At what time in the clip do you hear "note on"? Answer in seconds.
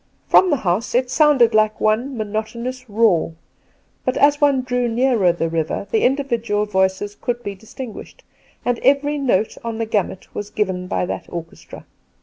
9.19-9.77